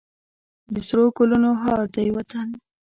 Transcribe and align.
د 0.73 0.75
سرو 0.87 1.05
ګلونو 1.17 1.49
هار 1.61 1.81
دی 1.95 2.07
وطن. 2.15 2.47